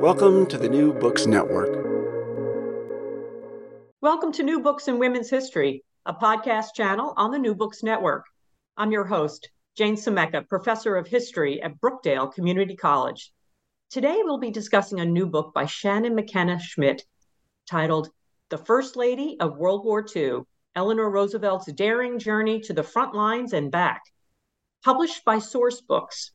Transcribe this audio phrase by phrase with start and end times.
[0.00, 1.68] Welcome to the New Books Network.
[4.00, 8.24] Welcome to New Books in Women's History, a podcast channel on the New Books Network.
[8.78, 13.30] I'm your host, Jane Scimeca, professor of history at Brookdale Community College.
[13.90, 17.04] Today, we'll be discussing a new book by Shannon McKenna Schmidt
[17.68, 18.08] titled
[18.48, 23.52] The First Lady of World War II Eleanor Roosevelt's Daring Journey to the Front Lines
[23.52, 24.00] and Back,
[24.82, 26.30] published by Sourcebooks.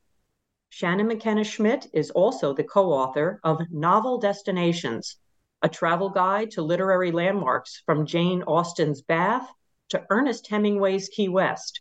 [0.68, 5.16] Shannon McKenna Schmidt is also the co author of Novel Destinations,
[5.62, 9.50] a travel guide to literary landmarks from Jane Austen's Bath
[9.88, 11.80] to Ernest Hemingway's Key West,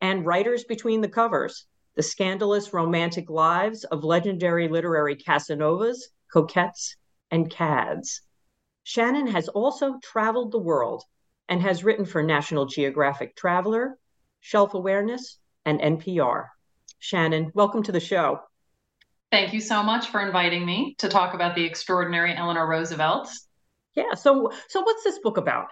[0.00, 6.96] and Writers Between the Covers, the scandalous romantic lives of legendary literary Casanovas, coquettes,
[7.30, 8.22] and cads.
[8.82, 11.04] Shannon has also traveled the world
[11.48, 13.98] and has written for National Geographic Traveler,
[14.40, 16.48] Shelf Awareness, and NPR.
[17.04, 18.40] Shannon, welcome to the show.
[19.30, 23.28] Thank you so much for inviting me to talk about the extraordinary Eleanor Roosevelt.
[23.94, 25.66] Yeah, so so what's this book about?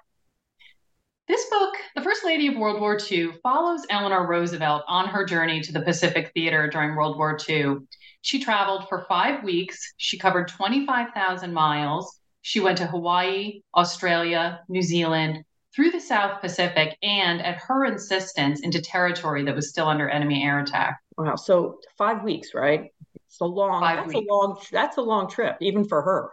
[1.29, 5.63] This book, The First Lady of World War II, follows Eleanor Roosevelt on her journey
[5.63, 7.77] to the Pacific Theater during World War II.
[8.21, 9.95] She traveled for five weeks.
[9.97, 12.21] She covered 25,000 miles.
[12.43, 18.61] She went to Hawaii, Australia, New Zealand, through the South Pacific, and at her insistence,
[18.61, 20.99] into territory that was still under enemy air attack.
[21.25, 21.37] Wow.
[21.37, 22.91] So five weeks, right?
[23.27, 23.81] It's a long.
[23.81, 24.27] Five that's weeks.
[24.29, 24.61] a long.
[24.71, 26.31] That's a long trip, even for her.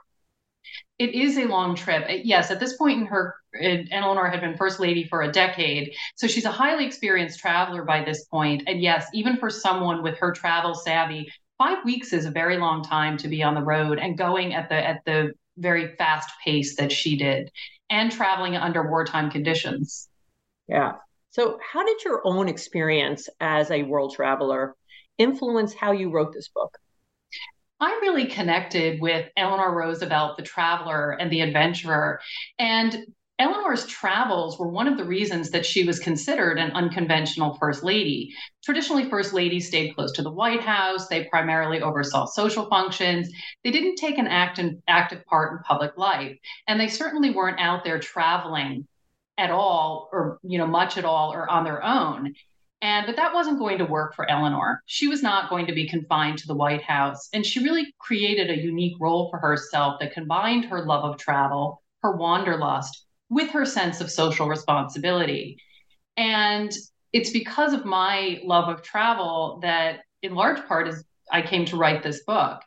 [0.97, 2.05] It is a long trip.
[2.23, 3.35] Yes, at this point in her,
[3.91, 8.03] Eleanor had been first lady for a decade, so she's a highly experienced traveler by
[8.03, 8.63] this point.
[8.67, 12.83] And yes, even for someone with her travel savvy, five weeks is a very long
[12.83, 16.75] time to be on the road and going at the at the very fast pace
[16.75, 17.49] that she did,
[17.89, 20.09] and traveling under wartime conditions.
[20.67, 20.93] Yeah.
[21.31, 24.75] So, how did your own experience as a world traveler
[25.19, 26.75] influence how you wrote this book?
[27.79, 32.19] I really connected with Eleanor Roosevelt, the traveler and the adventurer.
[32.57, 33.05] And
[33.39, 38.35] Eleanor's travels were one of the reasons that she was considered an unconventional first lady.
[38.65, 41.07] Traditionally, first ladies stayed close to the White House.
[41.07, 43.29] They primarily oversaw social functions.
[43.63, 46.37] They didn't take an act active, active part in public life.
[46.67, 48.85] And they certainly weren't out there traveling
[49.37, 52.33] at all, or you know, much at all, or on their own.
[52.81, 54.81] And but that wasn't going to work for Eleanor.
[54.85, 57.27] She was not going to be confined to the White House.
[57.33, 61.81] And she really created a unique role for herself that combined her love of travel,
[62.03, 65.57] her wanderlust, with her sense of social responsibility.
[66.15, 66.71] And
[67.11, 71.77] it's because of my love of travel that, in large part, is I came to
[71.77, 72.61] write this book.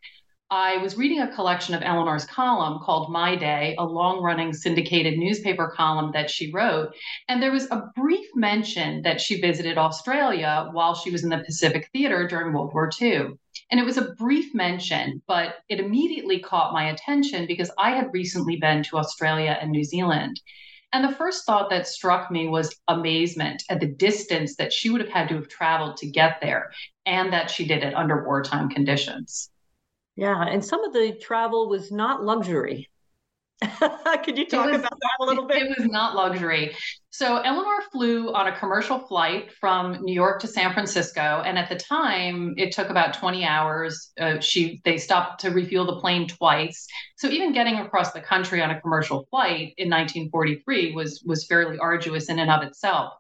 [0.54, 5.16] I was reading a collection of Eleanor's column called My Day, a long running syndicated
[5.18, 6.94] newspaper column that she wrote.
[7.26, 11.38] And there was a brief mention that she visited Australia while she was in the
[11.38, 13.28] Pacific Theater during World War II.
[13.70, 18.12] And it was a brief mention, but it immediately caught my attention because I had
[18.12, 20.38] recently been to Australia and New Zealand.
[20.92, 25.00] And the first thought that struck me was amazement at the distance that she would
[25.00, 26.72] have had to have traveled to get there
[27.06, 29.48] and that she did it under wartime conditions.
[30.16, 32.90] Yeah, and some of the travel was not luxury.
[34.24, 35.62] Could you talk was, about that a little bit?
[35.62, 36.74] It was not luxury.
[37.10, 41.68] So Eleanor flew on a commercial flight from New York to San Francisco, and at
[41.68, 44.12] the time, it took about 20 hours.
[44.18, 46.86] Uh, she they stopped to refuel the plane twice.
[47.16, 51.78] So even getting across the country on a commercial flight in 1943 was was fairly
[51.78, 53.14] arduous in and of itself.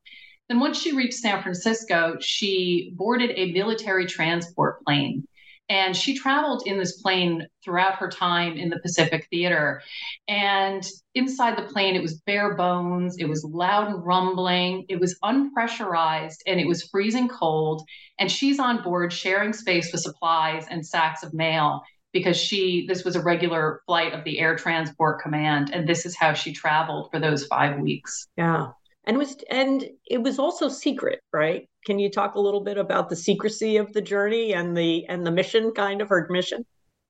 [0.48, 5.26] Then once she reached San Francisco, she boarded a military transport plane
[5.72, 9.80] and she traveled in this plane throughout her time in the Pacific Theater.
[10.28, 15.18] And inside the plane, it was bare bones, it was loud and rumbling, it was
[15.24, 17.88] unpressurized, and it was freezing cold.
[18.18, 21.80] And she's on board sharing space with supplies and sacks of mail
[22.12, 26.14] because she this was a regular flight of the air transport command and this is
[26.14, 28.28] how she traveled for those 5 weeks.
[28.36, 28.72] Yeah
[29.04, 31.68] and was and it was also secret right?
[31.84, 35.26] Can you talk a little bit about the secrecy of the journey and the and
[35.26, 36.64] the mission kind of her mission?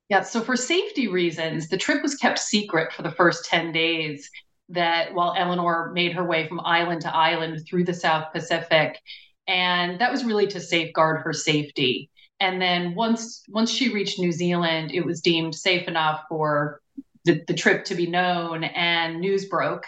[0.08, 4.30] Yeah so for safety reasons the trip was kept secret for the first 10 days
[4.70, 8.98] that while eleanor made her way from island to island through the south pacific.
[9.46, 12.08] And that was really to safeguard her safety.
[12.40, 16.80] And then once once she reached new zealand it was deemed safe enough for
[17.24, 19.84] the, the trip to be known and news broke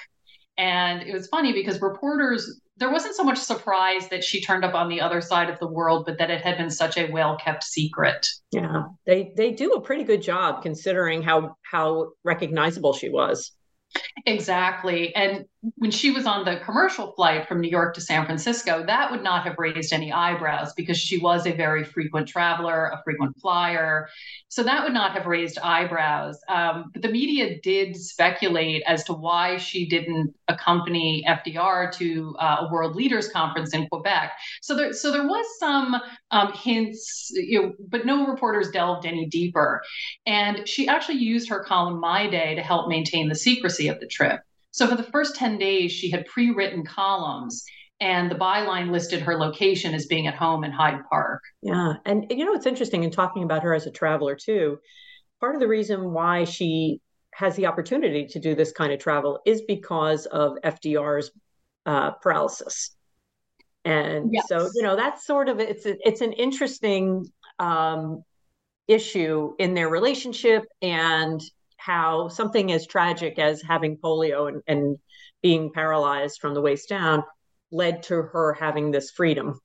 [0.56, 4.75] and it was funny because reporters, there wasn't so much surprise that she turned up
[4.75, 7.37] on the other side of the world, but that it had been such a well
[7.37, 8.27] kept secret.
[8.51, 13.53] Yeah, they they do a pretty good job considering how how recognizable she was.
[14.26, 15.14] Exactly.
[15.14, 15.44] And
[15.76, 19.23] when she was on the commercial flight from New York to San Francisco, that would
[19.23, 24.08] not have raised any eyebrows because she was a very frequent traveler, a frequent flyer.
[24.49, 26.38] So that would not have raised eyebrows.
[26.49, 32.56] Um, but the media did speculate as to why she didn't accompany FDR to uh,
[32.61, 34.32] a World Leaders Conference in Quebec.
[34.62, 35.97] So there, so there was some
[36.31, 39.82] um, hints, you know, but no reporters delved any deeper.
[40.26, 44.07] And she actually used her column My Day to help maintain the secrecy of the
[44.07, 44.41] trip.
[44.71, 47.65] So for the first 10 days, she had pre written columns
[48.01, 51.43] and the byline listed her location as being at home in Hyde Park.
[51.63, 51.95] Yeah.
[52.05, 54.79] And you know, it's interesting in talking about her as a traveler, too.
[55.41, 57.01] Part of the reason why she
[57.35, 61.31] has the opportunity to do this kind of travel is because of FDR's
[61.87, 62.91] uh, paralysis.
[63.85, 64.47] And yes.
[64.49, 67.27] so, you know, that's sort of it's a, it's an interesting
[67.59, 68.25] um,
[68.89, 71.41] issue in their relationship and
[71.85, 74.99] how something as tragic as having polio and, and
[75.43, 77.23] being paralyzed from the waist down
[77.71, 79.61] led to her having this freedom.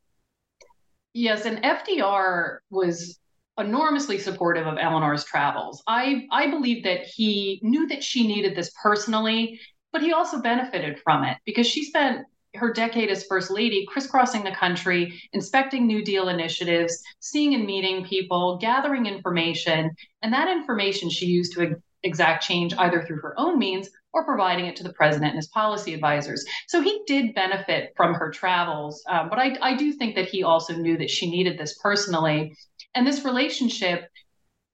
[1.13, 3.19] Yes, and FDR was
[3.57, 5.81] enormously supportive of Eleanor's travels.
[5.87, 9.59] I I believe that he knew that she needed this personally,
[9.93, 12.25] but he also benefited from it because she spent
[12.55, 18.05] her decade as first lady crisscrossing the country, inspecting New Deal initiatives, seeing and meeting
[18.05, 21.61] people, gathering information, and that information she used to
[22.03, 25.47] exact change either through her own means or providing it to the president and his
[25.49, 26.43] policy advisors.
[26.67, 30.43] So he did benefit from her travels, um, but I, I do think that he
[30.43, 32.55] also knew that she needed this personally,
[32.95, 34.07] and this relationship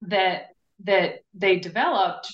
[0.03, 0.47] that
[0.83, 2.27] that they developed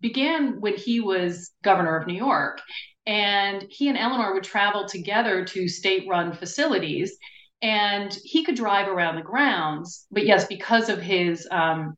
[0.00, 2.60] began when he was governor of New York.
[3.06, 7.16] And he and Eleanor would travel together to state run facilities.
[7.62, 10.06] And he could drive around the grounds.
[10.10, 11.94] But yes, because of his um,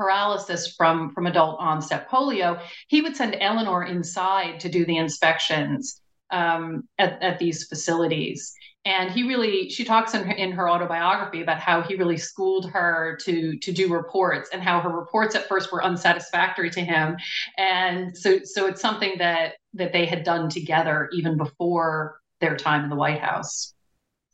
[0.00, 2.58] paralysis from from adult onset polio,
[2.88, 6.00] he would send Eleanor inside to do the inspections
[6.30, 8.54] um, at, at these facilities.
[8.86, 12.70] And he really, she talks in her, in her autobiography about how he really schooled
[12.70, 17.18] her to to do reports and how her reports at first were unsatisfactory to him.
[17.58, 22.84] And so so it's something that that they had done together even before their time
[22.84, 23.74] in the White House.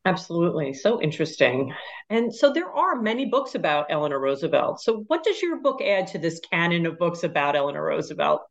[0.07, 0.73] Absolutely.
[0.73, 1.75] So interesting.
[2.11, 4.81] And so there are many books about Eleanor Roosevelt.
[4.81, 8.43] So, what does your book add to this canon of books about Eleanor Roosevelt?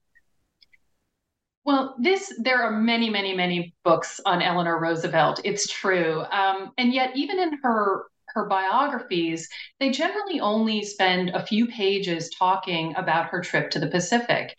[1.64, 5.40] Well, this there are many, many, many books on Eleanor Roosevelt.
[5.46, 9.48] It's true, um, and yet even in her her biographies,
[9.80, 14.54] they generally only spend a few pages talking about her trip to the Pacific,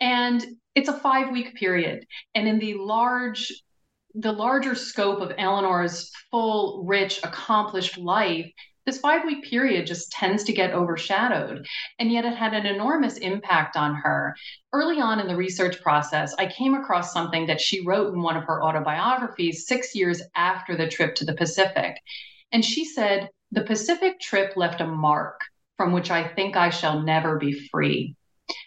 [0.00, 2.06] and it's a five week period.
[2.36, 3.52] And in the large
[4.18, 8.50] the larger scope of Eleanor's full, rich, accomplished life,
[8.86, 11.66] this five week period just tends to get overshadowed.
[11.98, 14.34] And yet it had an enormous impact on her.
[14.72, 18.36] Early on in the research process, I came across something that she wrote in one
[18.36, 21.96] of her autobiographies six years after the trip to the Pacific.
[22.52, 25.40] And she said, The Pacific trip left a mark
[25.76, 28.14] from which I think I shall never be free.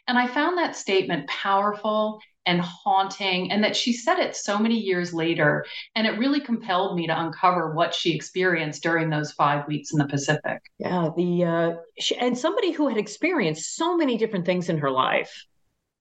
[0.07, 4.75] And I found that statement powerful and haunting, and that she said it so many
[4.75, 5.65] years later.
[5.95, 9.99] And it really compelled me to uncover what she experienced during those five weeks in
[9.99, 10.61] the Pacific.
[10.77, 14.91] Yeah, the uh, she, and somebody who had experienced so many different things in her
[14.91, 15.45] life.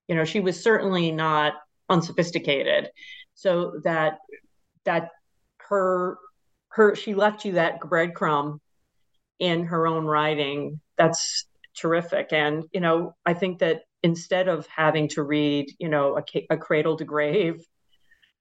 [0.06, 1.54] You know, she was certainly not
[1.88, 2.90] unsophisticated.
[3.34, 4.18] So that
[4.84, 5.10] that
[5.68, 6.18] her
[6.70, 8.58] her she left you that breadcrumb
[9.38, 10.80] in her own writing.
[10.96, 11.44] That's
[11.76, 12.32] terrific.
[12.32, 16.56] And you know, I think that instead of having to read, you know, a, a
[16.56, 17.64] cradle to grave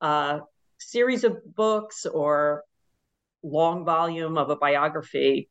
[0.01, 0.39] uh,
[0.79, 2.63] series of books or
[3.43, 5.49] long volume of a biography,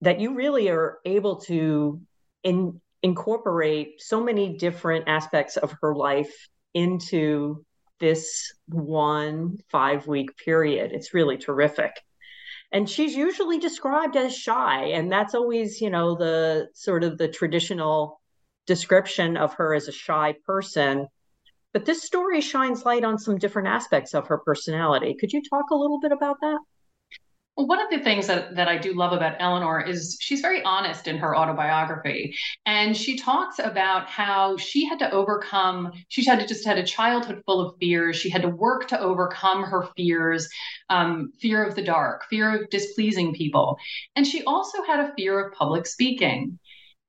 [0.00, 2.00] that you really are able to
[2.42, 7.64] in, incorporate so many different aspects of her life into
[7.98, 10.92] this one five week period.
[10.92, 11.92] It's really terrific.
[12.72, 14.84] And she's usually described as shy.
[14.86, 18.19] And that's always, you know, the sort of the traditional
[18.70, 21.08] description of her as a shy person.
[21.72, 25.16] But this story shines light on some different aspects of her personality.
[25.18, 26.60] Could you talk a little bit about that?
[27.56, 30.62] Well, one of the things that, that I do love about Eleanor is she's very
[30.62, 32.36] honest in her autobiography.
[32.64, 36.86] And she talks about how she had to overcome, she had to just had a
[36.86, 38.16] childhood full of fears.
[38.16, 40.48] She had to work to overcome her fears,
[40.90, 43.78] um, fear of the dark, fear of displeasing people.
[44.14, 46.56] And she also had a fear of public speaking.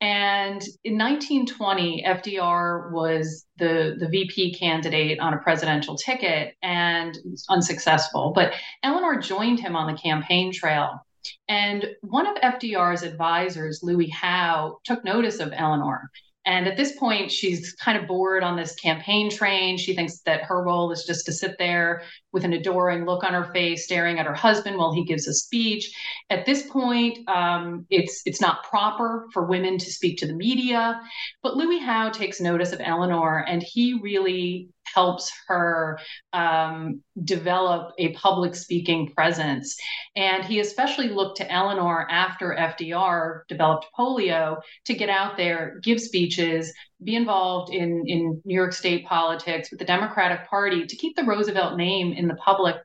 [0.02, 7.16] And in 1920, FDR was the, the VP candidate on a presidential ticket and
[7.50, 8.32] unsuccessful.
[8.34, 11.06] But Eleanor joined him on the campaign trail.
[11.48, 16.10] And one of FDR's advisors, Louis Howe, took notice of Eleanor
[16.46, 19.78] and at this point, she's kind of bored on this campaign train.
[19.78, 23.34] She thinks that her role is just to sit there with an adoring look on
[23.34, 25.96] her face, staring at her husband while he gives a speech.
[26.32, 31.00] At this point, um, it's it's not proper for women to speak to the media.
[31.44, 36.00] But Louis Howe takes notice of Eleanor, and he really helps her
[36.34, 39.78] um, develop a public speaking presence.
[40.16, 46.02] And he especially looked to Eleanor after FDR developed polio to get out there, give
[46.02, 46.74] speeches,
[47.04, 51.24] be involved in, in New York State politics with the Democratic Party to keep the
[51.24, 52.76] Roosevelt name in the public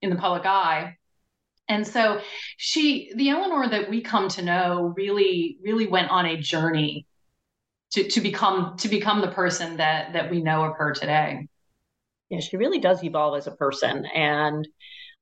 [0.00, 0.96] in the public eye.
[1.68, 2.20] And so
[2.56, 7.06] she, the Eleanor that we come to know, really, really went on a journey
[7.92, 11.46] to, to become to become the person that that we know of her today.
[12.30, 14.06] Yeah she really does evolve as a person.
[14.06, 14.66] And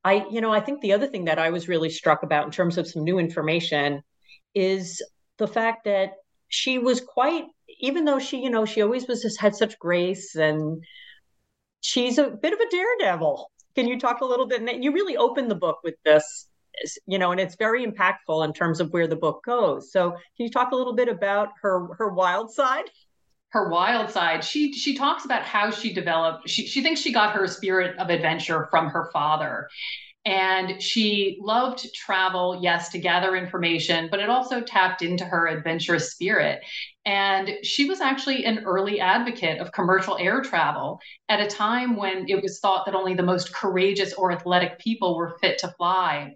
[0.05, 2.53] i you know i think the other thing that i was really struck about in
[2.53, 4.03] terms of some new information
[4.55, 5.03] is
[5.39, 6.11] the fact that
[6.49, 7.45] she was quite
[7.81, 10.85] even though she you know she always was just had such grace and
[11.87, 13.51] she's a bit of a daredevil.
[13.75, 14.61] Can you talk a little bit?
[14.61, 16.49] And you really open the book with this
[17.07, 19.93] you know, and it's very impactful in terms of where the book goes.
[19.93, 22.85] So, can you talk a little bit about her her wild side?
[23.51, 24.45] Her wild side.
[24.45, 26.49] She she talks about how she developed.
[26.49, 29.69] She she thinks she got her spirit of adventure from her father.
[30.27, 36.11] And she loved travel, yes, to gather information, but it also tapped into her adventurous
[36.11, 36.65] spirit.
[37.05, 42.29] And she was actually an early advocate of commercial air travel at a time when
[42.29, 46.35] it was thought that only the most courageous or athletic people were fit to fly.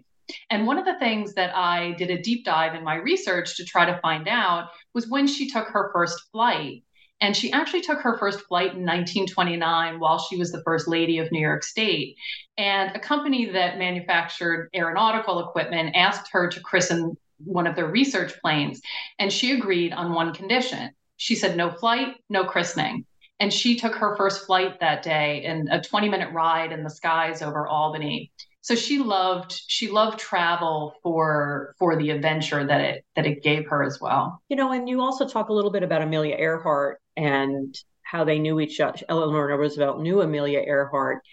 [0.49, 3.65] And one of the things that I did a deep dive in my research to
[3.65, 6.83] try to find out was when she took her first flight.
[7.21, 11.19] And she actually took her first flight in 1929 while she was the first lady
[11.19, 12.17] of New York State.
[12.57, 18.33] And a company that manufactured aeronautical equipment asked her to christen one of their research
[18.41, 18.81] planes.
[19.19, 20.91] And she agreed on one condition.
[21.17, 23.05] She said, no flight, no christening.
[23.39, 26.89] And she took her first flight that day in a 20 minute ride in the
[26.89, 33.05] skies over Albany so she loved she loved travel for for the adventure that it
[33.15, 34.41] that it gave her as well.
[34.49, 38.39] You know and you also talk a little bit about amelia earhart and how they
[38.39, 41.23] knew each other eleanor roosevelt knew amelia earhart.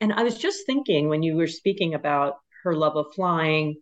[0.00, 3.80] And i was just thinking when you were speaking about her love of flying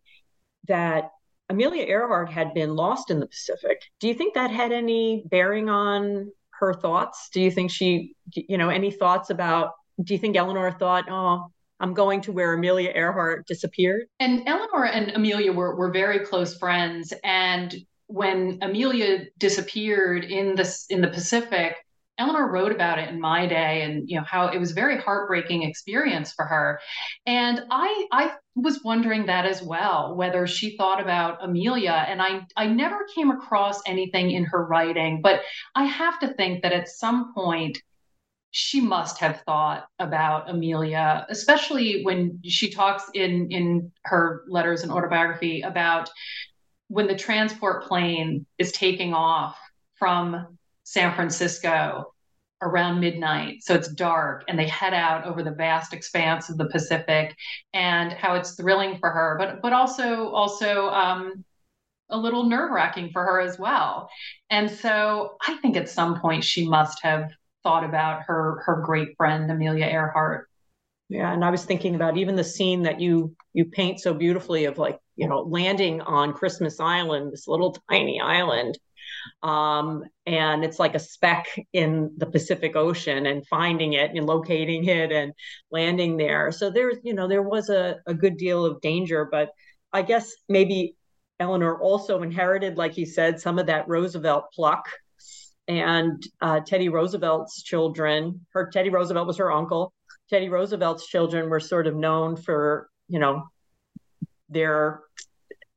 [0.68, 1.11] that
[1.49, 3.82] amelia earhart had been lost in the pacific.
[4.00, 6.30] Do you think that had any bearing on
[6.61, 7.30] her thoughts?
[7.32, 11.51] Do you think she you know any thoughts about do you think eleanor thought oh
[11.83, 14.07] I'm going to where Amelia Earhart disappeared.
[14.21, 17.12] And Eleanor and Amelia were, were very close friends.
[17.25, 17.75] And
[18.07, 21.75] when Amelia disappeared in the, in the Pacific,
[22.19, 24.99] Eleanor wrote about it in my day and you know how it was a very
[24.99, 26.79] heartbreaking experience for her.
[27.27, 32.05] And I I was wondering that as well, whether she thought about Amelia.
[32.07, 35.41] And I I never came across anything in her writing, but
[35.75, 37.83] I have to think that at some point
[38.52, 44.92] she must have thought about Amelia, especially when she talks in in her letters and
[44.92, 46.11] autobiography about
[46.88, 49.59] when the transport plane is taking off
[49.99, 52.12] from San Francisco
[52.61, 53.62] around midnight.
[53.62, 57.35] So it's dark and they head out over the vast expanse of the Pacific
[57.73, 61.42] and how it's thrilling for her, but but also also um,
[62.11, 64.11] a little nerve wracking for her as well.
[64.50, 67.30] And so I think at some point she must have
[67.62, 70.49] thought about her her great friend Amelia Earhart.
[71.09, 74.64] Yeah, and I was thinking about even the scene that you you paint so beautifully
[74.64, 78.78] of like you know landing on Christmas Island, this little tiny island,
[79.42, 84.85] um, and it's like a speck in the Pacific Ocean, and finding it and locating
[84.87, 85.33] it and
[85.71, 86.50] landing there.
[86.50, 89.50] So there's you know there was a, a good deal of danger, but
[89.92, 90.97] I guess maybe
[91.38, 94.87] Eleanor also inherited, like you said, some of that Roosevelt pluck.
[95.69, 99.92] And uh, Teddy Roosevelt's children, her Teddy Roosevelt was her uncle.
[100.28, 103.45] Teddy Roosevelt's children were sort of known for, you know,
[104.49, 105.00] their,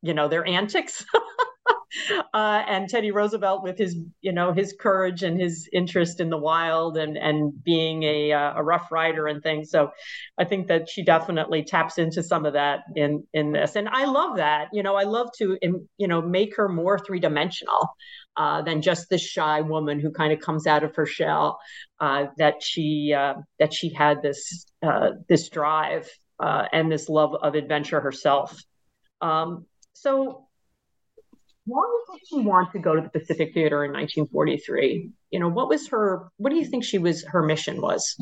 [0.01, 1.05] you know, their antics.
[2.33, 6.37] uh, and Teddy Roosevelt with his, you know, his courage and his interest in the
[6.37, 9.69] wild and and being a uh, a rough rider and things.
[9.69, 9.91] So,
[10.37, 14.05] I think that she definitely taps into some of that in in this, and I
[14.05, 14.69] love that.
[14.73, 15.57] You know, I love to,
[15.97, 17.89] you know, make her more three dimensional.
[18.37, 21.57] Uh, than just this shy woman who kind of comes out of her shell.
[21.99, 27.33] Uh, that she uh, that she had this uh, this drive uh, and this love
[27.41, 28.61] of adventure herself.
[29.21, 30.45] Um, so
[31.65, 31.81] why
[32.13, 35.09] did she want to go to the Pacific Theater in 1943?
[35.31, 38.15] You know, what was her, what do you think she was, her mission was?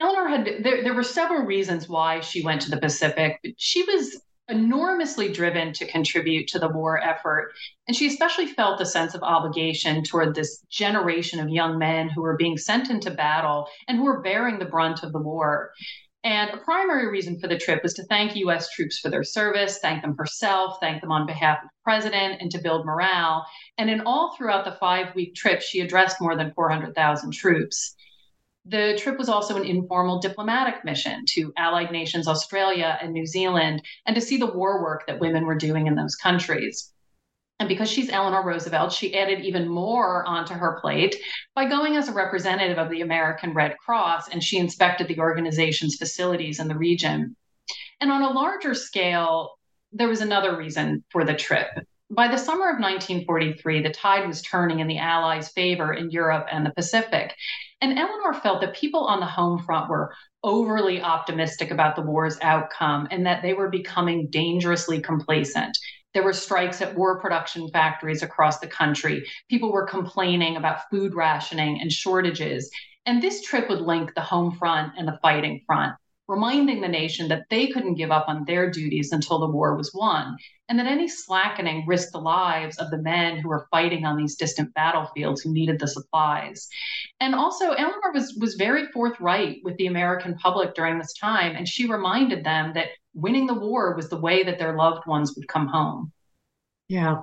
[0.00, 3.38] Eleanor had, there, there were several reasons why she went to the Pacific.
[3.56, 7.52] She was enormously driven to contribute to the war effort.
[7.88, 12.22] And she especially felt a sense of obligation toward this generation of young men who
[12.22, 15.72] were being sent into battle and who were bearing the brunt of the war.
[16.24, 19.78] And a primary reason for the trip was to thank US troops for their service,
[19.80, 23.46] thank them herself, thank them on behalf of the president, and to build morale.
[23.76, 27.94] And in all throughout the five week trip, she addressed more than 400,000 troops.
[28.66, 33.82] The trip was also an informal diplomatic mission to allied nations Australia and New Zealand
[34.06, 36.90] and to see the war work that women were doing in those countries.
[37.60, 41.16] And because she's Eleanor Roosevelt, she added even more onto her plate
[41.54, 45.96] by going as a representative of the American Red Cross, and she inspected the organization's
[45.96, 47.36] facilities in the region.
[48.00, 49.58] And on a larger scale,
[49.92, 51.68] there was another reason for the trip.
[52.14, 56.46] By the summer of 1943, the tide was turning in the Allies' favor in Europe
[56.48, 57.34] and the Pacific.
[57.80, 62.38] And Eleanor felt that people on the home front were overly optimistic about the war's
[62.40, 65.76] outcome and that they were becoming dangerously complacent.
[66.12, 69.26] There were strikes at war production factories across the country.
[69.50, 72.70] People were complaining about food rationing and shortages.
[73.06, 75.94] And this trip would link the home front and the fighting front,
[76.26, 79.92] reminding the nation that they couldn't give up on their duties until the war was
[79.92, 80.36] won,
[80.68, 84.36] and that any slackening risked the lives of the men who were fighting on these
[84.36, 86.68] distant battlefields who needed the supplies.
[87.20, 91.68] And also, Eleanor was, was very forthright with the American public during this time, and
[91.68, 95.46] she reminded them that winning the war was the way that their loved ones would
[95.46, 96.10] come home.
[96.88, 97.22] Yeah.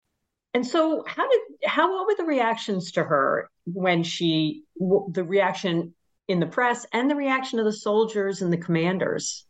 [0.53, 5.93] And so how did, how, what were the reactions to her when she, the reaction
[6.27, 9.45] in the press and the reaction of the soldiers and the commanders?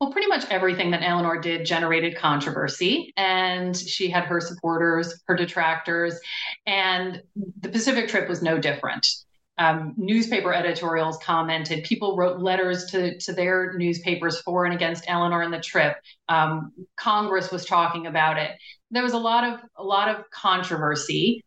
[0.00, 5.36] Well, pretty much everything that Eleanor did generated controversy, and she had her supporters, her
[5.36, 6.18] detractors,
[6.66, 7.22] and
[7.60, 9.06] the Pacific trip was no different.
[9.60, 11.84] Um, newspaper editorials commented.
[11.84, 15.96] People wrote letters to, to their newspapers for and against Eleanor and the trip.
[16.30, 18.52] Um, Congress was talking about it.
[18.90, 21.44] There was a lot of a lot of controversy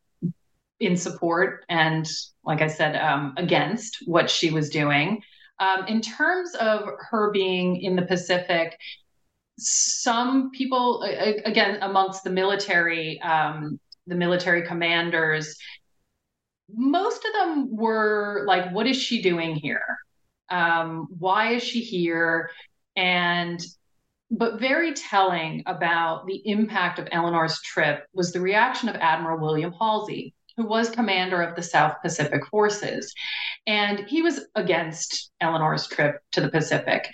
[0.79, 2.07] in support and,
[2.43, 5.23] like I said, um, against what she was doing.
[5.59, 8.77] Um, in terms of her being in the Pacific,
[9.57, 11.03] some people,
[11.45, 15.55] again, amongst the military, um, the military commanders,
[16.71, 19.97] most of them were like, "What is she doing here?
[20.49, 22.51] Um, why is she here?"
[22.95, 23.63] And
[24.31, 29.71] but very telling about the impact of Eleanor's trip was the reaction of Admiral William
[29.73, 33.13] Halsey, who was commander of the South Pacific Forces.
[33.67, 37.13] And he was against Eleanor's trip to the Pacific.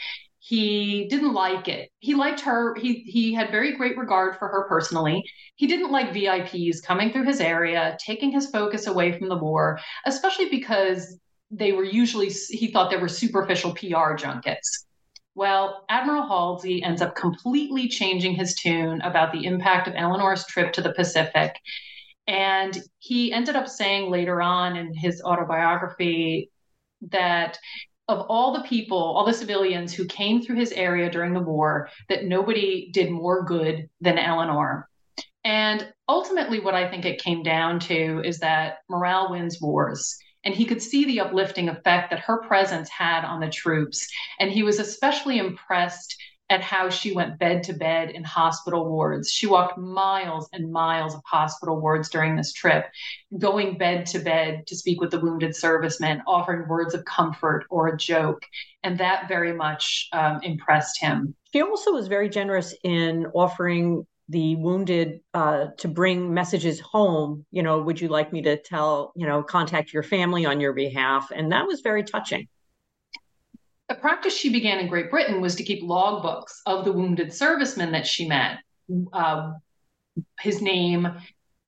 [0.50, 1.92] He didn't like it.
[2.00, 2.74] He liked her.
[2.74, 5.24] He he had very great regard for her personally.
[5.58, 9.80] He didn't like VIPs coming through his area, taking his focus away from the war,
[10.08, 11.20] especially because
[11.52, 14.88] they were usually he thought they were superficial PR junkets.
[15.36, 20.74] Well, Admiral Halsey ends up completely changing his tune about the impact of Eleanor's trip
[20.74, 21.54] to the Pacific.
[22.26, 26.50] And he ended up saying later on in his autobiography
[27.12, 27.60] that
[28.10, 31.90] of all the people, all the civilians who came through his area during the war,
[32.10, 34.90] that nobody did more good than Eleanor.
[35.46, 40.56] And ultimately, what I think it came down to is that morale wins wars and
[40.56, 44.08] he could see the uplifting effect that her presence had on the troops.
[44.40, 46.16] And he was especially impressed
[46.50, 49.32] at how she went bed to bed in hospital wards.
[49.32, 52.86] She walked miles and miles of hospital wards during this trip,
[53.38, 57.88] going bed to bed to speak with the wounded servicemen, offering words of comfort or
[57.88, 58.44] a joke.
[58.84, 61.36] And that very much um, impressed him.
[61.54, 67.64] She also was very generous in offering the wounded uh, to bring messages home you
[67.64, 71.32] know would you like me to tell you know contact your family on your behalf
[71.36, 72.48] and that was very touching
[73.90, 77.92] a practice she began in great britain was to keep logbooks of the wounded servicemen
[77.92, 78.60] that she met
[79.14, 79.54] uh,
[80.40, 81.08] his name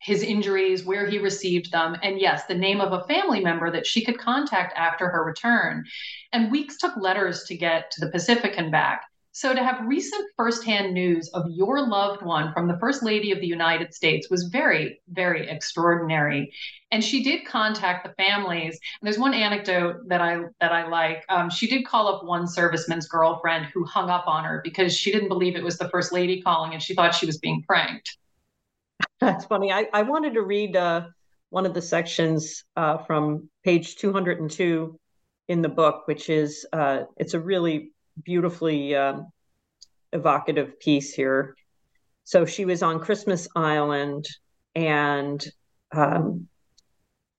[0.02, 3.86] his injuries where he received them and yes the name of a family member that
[3.86, 5.86] she could contact after her return.
[6.34, 10.26] And weeks took letters to get to the pacific and back so, to have recent
[10.36, 14.44] firsthand news of your loved one from the First Lady of the United States was
[14.44, 16.52] very, very extraordinary.
[16.92, 18.74] And she did contact the families.
[18.74, 21.24] And there's one anecdote that I that I like.
[21.30, 25.14] Um, she did call up one serviceman's girlfriend who hung up on her because she
[25.14, 28.18] didn't believe it was the First Lady calling, and she thought she was being pranked.
[29.22, 29.72] That's funny.
[29.72, 31.06] I, I wanted to read uh,
[31.52, 35.00] one of the sections uh, from page 202
[35.48, 37.92] in the book, which is uh, it's a really
[38.24, 39.32] beautifully um,
[40.14, 41.56] evocative piece here.
[42.24, 44.26] So she was on Christmas Island,
[44.76, 45.46] and
[45.92, 46.48] um,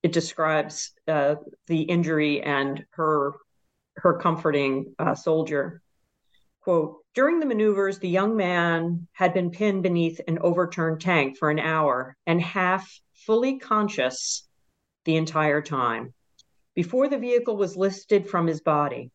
[0.03, 1.35] it describes uh,
[1.67, 3.33] the injury and her
[3.97, 5.81] her comforting uh, soldier.
[6.61, 11.51] Quote, during the maneuvers, the young man had been pinned beneath an overturned tank for
[11.51, 14.47] an hour and half fully conscious
[15.05, 16.13] the entire time
[16.75, 19.11] before the vehicle was lifted from his body.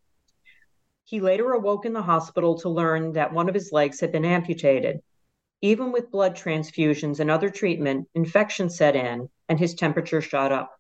[1.08, 4.26] He later awoke in the hospital to learn that one of his legs had been
[4.26, 5.00] amputated.
[5.62, 10.78] Even with blood transfusions and other treatment, infection set in and his temperature shot up.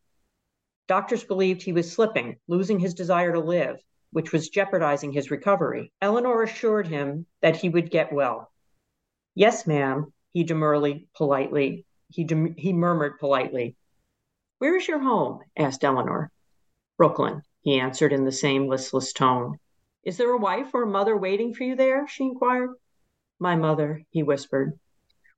[0.86, 5.92] Doctors believed he was slipping, losing his desire to live, which was jeopardizing his recovery.
[6.02, 8.52] Eleanor assured him that he would get well.
[9.34, 13.76] Yes, ma'am, he demurely, politely, he, dem- he murmured politely.
[14.58, 15.40] Where is your home?
[15.56, 16.30] asked Eleanor.
[16.98, 19.58] Brooklyn, he answered in the same listless tone.
[20.08, 22.08] Is there a wife or a mother waiting for you there?
[22.08, 22.70] she inquired.
[23.38, 24.80] My mother, he whispered.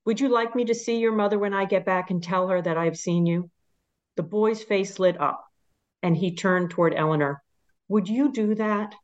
[0.05, 2.63] Would you like me to see your mother when I get back and tell her
[2.63, 3.51] that I have seen you?
[4.15, 5.45] The boy's face lit up,
[6.05, 7.43] and he turned toward Eleanor.
[7.89, 8.95] Would you do that?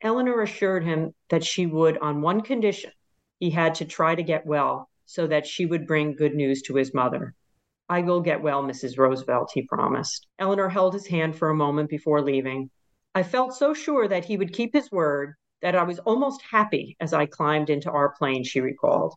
[0.00, 2.90] Eleanor assured him that she would on one condition.
[3.38, 6.74] He had to try to get well so that she would bring good news to
[6.74, 7.36] his mother.
[7.88, 8.98] I will get well, Mrs.
[8.98, 10.26] Roosevelt, he promised.
[10.40, 12.70] Eleanor held his hand for a moment before leaving.
[13.18, 16.96] I felt so sure that he would keep his word that I was almost happy
[17.00, 19.12] as I climbed into our plane, she recalled.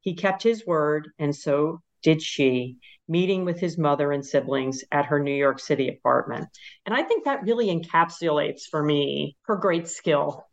[0.00, 5.06] He kept his word, and so did she, meeting with his mother and siblings at
[5.06, 6.48] her New York City apartment.
[6.84, 10.44] And I think that really encapsulates for me her great skill,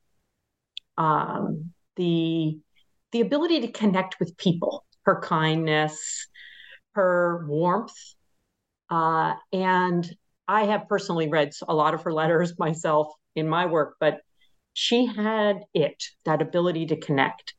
[0.96, 2.60] um, the
[3.14, 6.28] the ability to connect with people, her kindness,
[6.94, 7.98] her warmth,
[8.92, 10.08] uh, and
[10.48, 14.22] I have personally read a lot of her letters myself in my work, but
[14.74, 17.56] she had it, that ability to connect.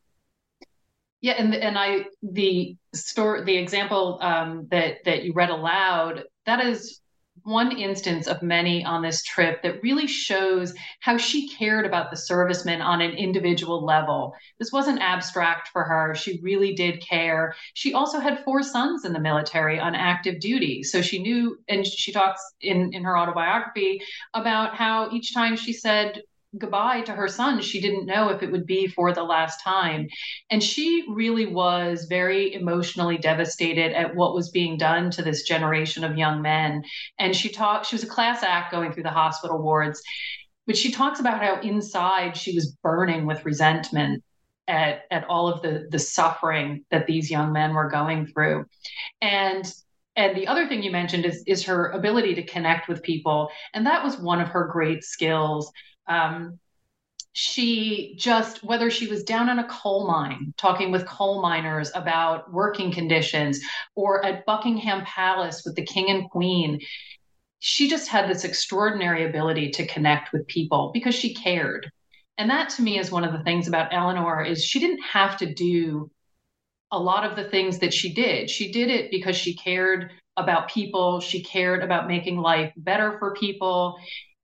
[1.21, 6.65] Yeah, and and I the story the example um, that that you read aloud that
[6.65, 7.02] is
[7.45, 12.17] one instance of many on this trip that really shows how she cared about the
[12.17, 14.35] servicemen on an individual level.
[14.59, 16.15] This wasn't abstract for her.
[16.15, 17.55] She really did care.
[17.75, 20.83] She also had four sons in the military on active duty.
[20.83, 24.01] So she knew, and she talks in, in her autobiography
[24.35, 26.23] about how each time she said,
[26.59, 27.61] goodbye to her son.
[27.63, 30.09] She didn't know if it would be for the last time.
[30.51, 36.05] And she really was very emotionally devastated at what was being done to this generation
[36.05, 36.83] of young men.
[37.19, 40.03] And she talked, she was a class act going through the hospital wards,
[40.67, 44.23] but she talks about how inside she was burning with resentment
[44.69, 48.67] at, at all of the, the suffering that these young men were going through.
[49.21, 49.73] And
[50.15, 53.87] and the other thing you mentioned is is her ability to connect with people, and
[53.87, 55.73] that was one of her great skills.
[56.07, 56.59] Um,
[57.35, 62.53] she just whether she was down in a coal mine talking with coal miners about
[62.53, 63.59] working conditions
[63.95, 66.79] or at buckingham palace with the king and queen
[67.65, 71.89] she just had this extraordinary ability to connect with people because she cared.
[72.37, 75.37] And that to me is one of the things about eleanor is she didn't have
[75.37, 76.11] to do
[76.91, 78.51] a lot of the things that she did.
[78.51, 81.21] She did it because she cared about people.
[81.21, 83.97] She cared about making life better for people.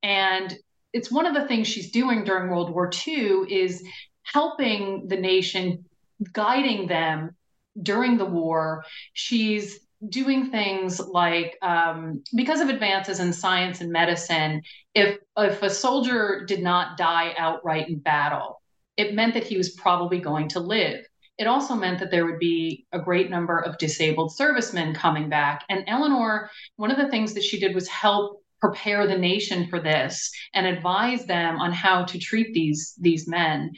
[0.04, 0.56] And
[0.92, 3.82] it's one of the things she's doing during World War II is
[4.22, 5.84] helping the nation,
[6.32, 7.36] guiding them
[7.80, 8.84] during the war.
[9.12, 14.62] She's doing things like um, because of advances in science and medicine,
[14.94, 18.62] if if a soldier did not die outright in battle,
[18.96, 21.04] it meant that he was probably going to live.
[21.36, 25.64] It also meant that there would be a great number of disabled servicemen coming back.
[25.68, 29.80] And Eleanor, one of the things that she did was help prepare the nation for
[29.80, 33.72] this and advise them on how to treat these these men.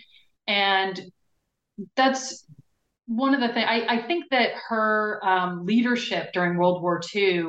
[0.47, 1.01] And
[1.97, 2.47] that's
[3.07, 7.45] one of the things I, I, think that her um, leadership during world war ii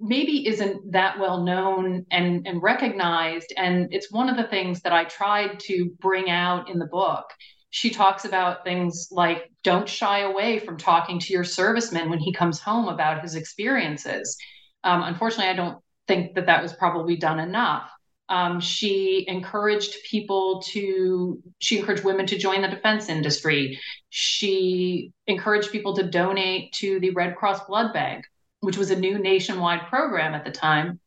[0.00, 3.52] maybe isn't that well known and, and recognized.
[3.56, 7.24] And it's one of the things that i tried to bring out in the book.
[7.70, 12.32] She talks about things like don't shy away from talking to your serviceman when he
[12.32, 14.36] comes home about his experiences.
[14.82, 17.90] Um, unfortunately i don't think that that was probably done enough.
[18.28, 23.78] Um, she encouraged people to, she encouraged women to join the defense industry.
[24.08, 28.24] She encouraged people to donate to the Red Cross Blood Bank,
[28.60, 31.00] which was a new nationwide program at the time.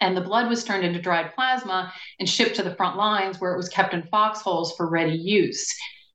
[0.00, 3.52] And the blood was turned into dried plasma and shipped to the front lines where
[3.52, 5.66] it was kept in foxholes for ready use.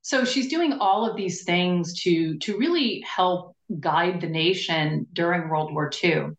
[0.01, 5.49] So she's doing all of these things to, to really help guide the nation during
[5.49, 6.29] World War II.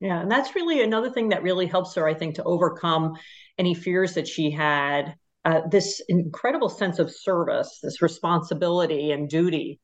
[0.00, 3.18] Yeah, and that's really another thing that really helps her, I think, to overcome
[3.58, 5.14] any fears that she had.
[5.44, 9.78] Uh, this incredible sense of service, this responsibility and duty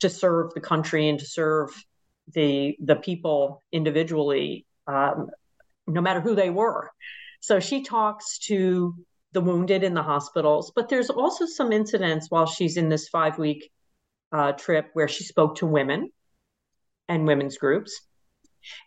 [0.00, 1.70] to serve the country and to serve
[2.32, 5.28] the the people individually, um,
[5.86, 6.90] no matter who they were.
[7.40, 8.94] So she talks to
[9.32, 13.38] the wounded in the hospitals, but there's also some incidents while she's in this five
[13.38, 13.70] week
[14.32, 16.10] uh, trip where she spoke to women
[17.08, 18.00] and women's groups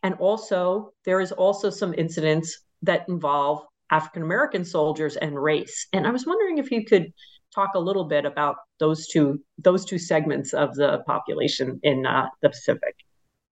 [0.04, 5.88] and also, there is also some incidents that involve African American soldiers and race.
[5.94, 7.12] And I was wondering if you could
[7.54, 12.28] talk a little bit about those two those two segments of the population in uh,
[12.42, 12.96] the Pacific.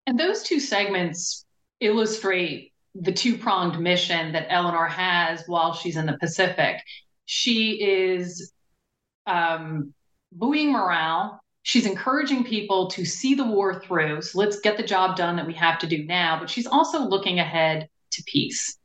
[0.05, 1.45] And those two segments
[1.79, 6.77] illustrate the two pronged mission that Eleanor has while she's in the Pacific.
[7.25, 8.53] She is
[9.25, 9.93] um,
[10.31, 14.21] buoying morale She's encouraging people to see the war through.
[14.21, 16.39] So let's get the job done that we have to do now.
[16.39, 18.77] But she's also looking ahead to peace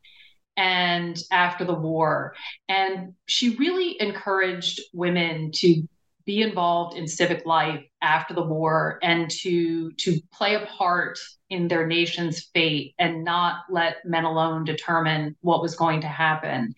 [0.56, 2.34] and after the war.
[2.68, 5.88] And she really encouraged women to
[6.26, 11.68] be involved in civic life after the war and to to play a part in
[11.68, 16.74] their nation's fate and not let men alone determine what was going to happen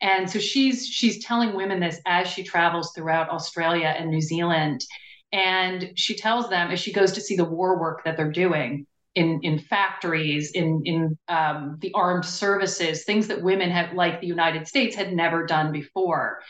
[0.00, 4.84] and so she's she's telling women this as she travels throughout australia and new zealand
[5.32, 8.86] and she tells them as she goes to see the war work that they're doing
[9.14, 14.26] in in factories, in in um, the armed services, things that women have, like the
[14.26, 16.40] United States, had never done before.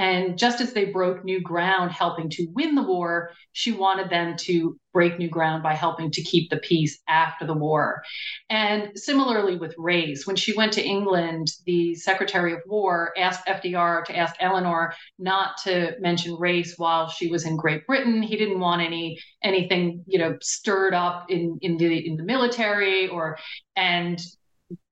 [0.00, 4.34] And just as they broke new ground helping to win the war, she wanted them
[4.38, 8.02] to break new ground by helping to keep the peace after the war.
[8.48, 14.02] And similarly with race, when she went to England, the Secretary of War asked FDR
[14.06, 18.22] to ask Eleanor not to mention race while she was in Great Britain.
[18.22, 23.06] He didn't want any anything, you know, stirred up in in the in the military
[23.08, 23.36] or
[23.76, 24.18] and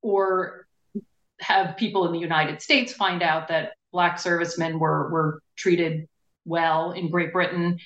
[0.02, 0.66] or
[1.40, 6.08] have people in the United States find out that black servicemen were were treated
[6.44, 7.78] well in Great Britain.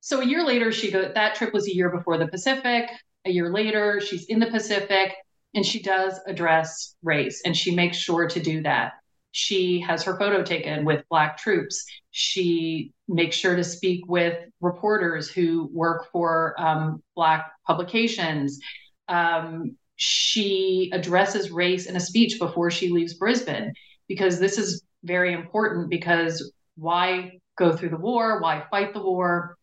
[0.00, 1.10] So a year later, she go.
[1.12, 2.90] That trip was a year before the Pacific.
[3.26, 5.14] A year later, she's in the Pacific,
[5.54, 8.92] and she does address race, and she makes sure to do that.
[9.32, 11.84] She has her photo taken with black troops.
[12.10, 18.58] She makes sure to speak with reporters who work for um, black publications.
[19.06, 23.74] Um, she addresses race in a speech before she leaves Brisbane
[24.08, 28.40] because this is very important because why go through the war?
[28.40, 29.56] Why fight the war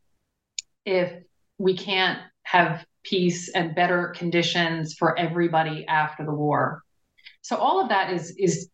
[0.85, 1.11] if
[1.57, 6.83] we can't have peace and better conditions for everybody after the war?
[7.41, 8.69] So all of that is is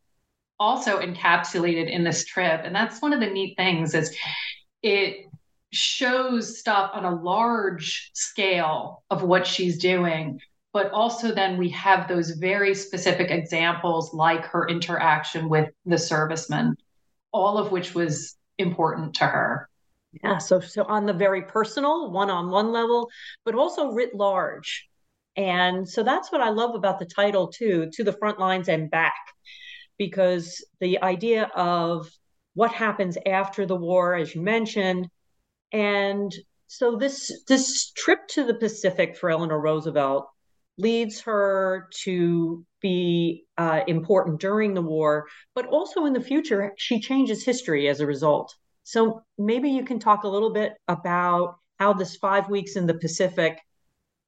[0.60, 4.16] also encapsulated in this trip, and that's one of the neat things is
[4.82, 5.26] it
[5.72, 10.40] shows stuff on a large scale of what she's doing
[10.74, 16.76] but also then we have those very specific examples like her interaction with the servicemen,
[17.32, 19.70] all of which was important to her.
[20.24, 23.10] Yeah, so so on the very personal, one-on-one level,
[23.46, 24.88] but also writ large.
[25.36, 28.92] And so that's what I love about the title too, to the front lines and
[28.92, 29.14] back,
[29.98, 32.12] because the idea of
[32.54, 35.08] what happens after the war, as you mentioned,
[35.72, 36.32] and
[36.68, 40.28] so this this trip to the Pacific for Eleanor Roosevelt
[40.78, 47.00] leads her to be uh, important during the war, but also in the future, she
[47.00, 48.54] changes history as a result.
[48.84, 52.94] So maybe you can talk a little bit about how this five weeks in the
[52.94, 53.60] Pacific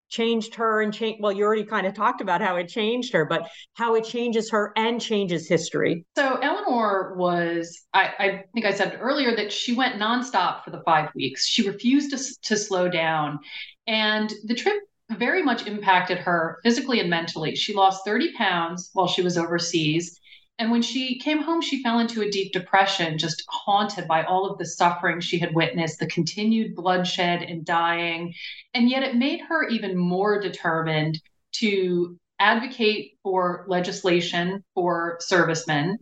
[0.09, 3.25] changed her and change well you already kind of talked about how it changed her
[3.25, 6.05] but how it changes her and changes history.
[6.15, 10.81] So eleanor was i, I think i said earlier that she went nonstop for the
[10.85, 11.47] five weeks.
[11.47, 13.39] She refused to, to slow down.
[13.87, 14.77] And the trip
[15.11, 20.19] very much impacted her physically and mentally she lost 30 pounds while she was overseas
[20.57, 24.49] and when she came home, she fell into a deep depression, just haunted by all
[24.49, 28.33] of the suffering she had witnessed, the continued bloodshed and dying.
[28.73, 31.19] And yet it made her even more determined
[31.55, 35.97] to advocate for legislation for servicemen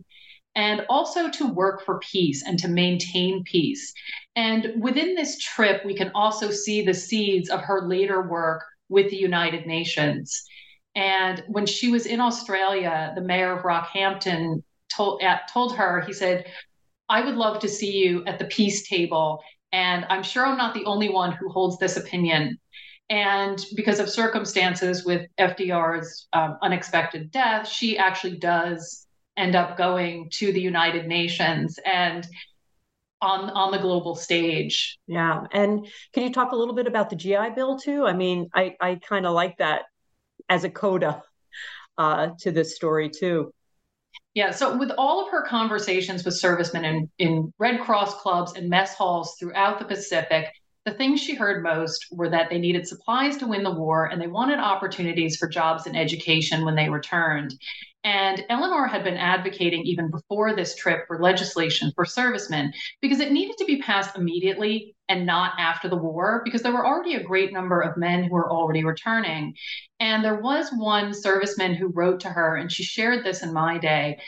[0.54, 3.92] and also to work for peace and to maintain peace.
[4.36, 9.10] And within this trip, we can also see the seeds of her later work with
[9.10, 10.44] the United Nations.
[10.94, 14.62] And when she was in Australia, the mayor of Rockhampton
[14.94, 16.46] told at, told her, he said,
[17.08, 19.42] "I would love to see you at the peace table,
[19.72, 22.58] and I'm sure I'm not the only one who holds this opinion."
[23.10, 30.30] And because of circumstances with FDR's um, unexpected death, she actually does end up going
[30.30, 32.26] to the United Nations and
[33.24, 34.98] on on the global stage.
[35.06, 38.06] Yeah, and can you talk a little bit about the GI Bill too?
[38.06, 39.82] I mean, I I kind of like that
[40.48, 41.22] as a coda
[41.98, 43.52] uh, to this story too.
[44.34, 48.68] Yeah, so with all of her conversations with servicemen in, in Red Cross clubs and
[48.68, 50.52] mess halls throughout the Pacific,
[50.84, 54.20] the things she heard most were that they needed supplies to win the war and
[54.20, 57.54] they wanted opportunities for jobs and education when they returned.
[58.04, 63.32] And Eleanor had been advocating even before this trip for legislation for servicemen because it
[63.32, 67.22] needed to be passed immediately and not after the war because there were already a
[67.22, 69.54] great number of men who were already returning.
[70.00, 73.78] And there was one serviceman who wrote to her, and she shared this in my
[73.78, 74.18] day.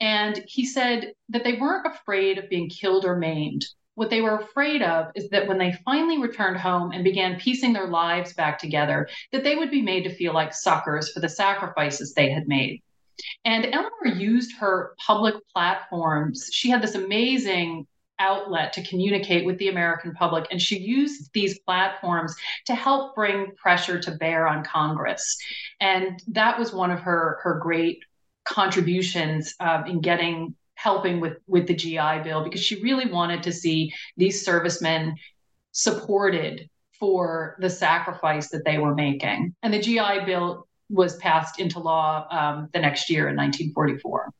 [0.00, 3.66] And he said that they weren't afraid of being killed or maimed.
[3.96, 7.72] What they were afraid of is that when they finally returned home and began piecing
[7.72, 11.28] their lives back together, that they would be made to feel like suckers for the
[11.28, 12.82] sacrifices they had made.
[13.46, 16.50] And Eleanor used her public platforms.
[16.52, 17.86] She had this amazing
[18.18, 20.46] outlet to communicate with the American public.
[20.50, 22.34] And she used these platforms
[22.66, 25.38] to help bring pressure to bear on Congress.
[25.80, 28.04] And that was one of her, her great
[28.44, 30.54] contributions uh, in getting
[30.86, 35.16] helping with with the GI Bill because she really wanted to see these servicemen
[35.72, 36.70] supported
[37.00, 39.52] for the sacrifice that they were making.
[39.64, 44.30] And the GI Bill was passed into law um, the next year in 1944.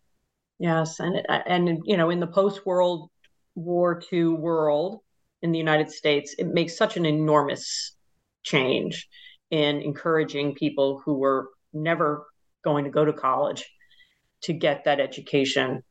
[0.61, 3.11] Yes, and and you know in the post World
[3.57, 5.01] War II world
[5.43, 7.97] in the United States, it makes such an enormous
[8.45, 9.09] change
[9.51, 12.29] in encouraging people who were never
[12.63, 13.65] going to go to college
[14.43, 15.83] to get that education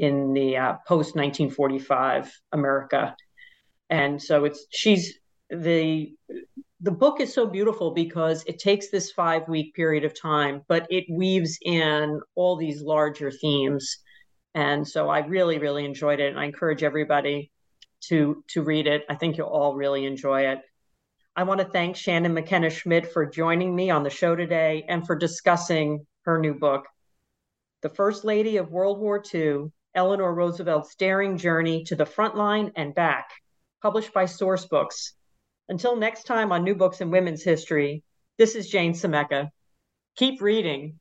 [0.00, 3.14] in the uh, post 1945 America.
[3.90, 5.18] And so it's she's
[5.50, 6.14] the
[6.80, 10.86] the book is so beautiful because it takes this five week period of time, but
[10.88, 13.98] it weaves in all these larger themes.
[14.54, 16.30] And so I really, really enjoyed it.
[16.30, 17.50] And I encourage everybody
[18.08, 19.04] to to read it.
[19.10, 20.60] I think you'll all really enjoy it.
[21.36, 25.06] I want to thank Shannon McKenna Schmidt for joining me on the show today and
[25.06, 26.86] for discussing her new book,
[27.82, 32.72] The First Lady of World War II, Eleanor Roosevelt's Daring Journey to the Front Line
[32.76, 33.30] and Back,
[33.82, 35.12] published by Sourcebooks.
[35.68, 38.04] Until next time on New Books in Women's History,
[38.38, 39.50] this is Jane Scimeca.
[40.16, 40.99] Keep reading.